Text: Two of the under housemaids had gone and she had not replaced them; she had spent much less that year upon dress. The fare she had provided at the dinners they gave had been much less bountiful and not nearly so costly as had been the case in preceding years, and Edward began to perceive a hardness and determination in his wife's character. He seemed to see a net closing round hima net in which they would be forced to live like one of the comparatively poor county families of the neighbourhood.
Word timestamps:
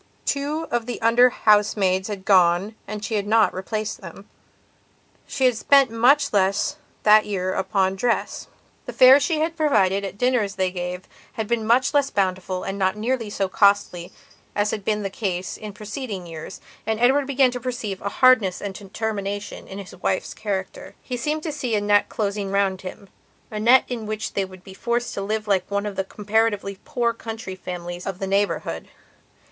Two 0.25 0.67
of 0.71 0.87
the 0.87 0.99
under 0.99 1.29
housemaids 1.29 2.07
had 2.07 2.25
gone 2.25 2.73
and 2.87 3.05
she 3.05 3.13
had 3.13 3.27
not 3.27 3.53
replaced 3.53 4.01
them; 4.01 4.27
she 5.27 5.45
had 5.45 5.55
spent 5.55 5.91
much 5.91 6.33
less 6.33 6.77
that 7.03 7.27
year 7.27 7.53
upon 7.53 7.95
dress. 7.97 8.47
The 8.87 8.93
fare 8.93 9.19
she 9.19 9.41
had 9.41 9.55
provided 9.55 10.03
at 10.03 10.13
the 10.13 10.17
dinners 10.17 10.55
they 10.55 10.71
gave 10.71 11.03
had 11.33 11.47
been 11.47 11.67
much 11.67 11.93
less 11.93 12.09
bountiful 12.09 12.63
and 12.63 12.79
not 12.79 12.95
nearly 12.97 13.29
so 13.29 13.47
costly 13.47 14.11
as 14.55 14.71
had 14.71 14.83
been 14.83 15.03
the 15.03 15.11
case 15.11 15.55
in 15.55 15.71
preceding 15.71 16.25
years, 16.25 16.61
and 16.87 16.99
Edward 16.99 17.27
began 17.27 17.51
to 17.51 17.59
perceive 17.59 18.01
a 18.01 18.09
hardness 18.09 18.59
and 18.59 18.73
determination 18.73 19.67
in 19.67 19.77
his 19.77 19.95
wife's 19.97 20.33
character. 20.33 20.95
He 21.03 21.15
seemed 21.15 21.43
to 21.43 21.51
see 21.51 21.75
a 21.75 21.79
net 21.79 22.09
closing 22.09 22.49
round 22.49 22.79
hima 22.79 23.07
net 23.51 23.83
in 23.87 24.07
which 24.07 24.33
they 24.33 24.45
would 24.45 24.63
be 24.63 24.73
forced 24.73 25.13
to 25.13 25.21
live 25.21 25.47
like 25.47 25.69
one 25.69 25.85
of 25.85 25.95
the 25.95 26.03
comparatively 26.03 26.79
poor 26.85 27.13
county 27.13 27.53
families 27.53 28.07
of 28.07 28.17
the 28.17 28.25
neighbourhood. 28.25 28.87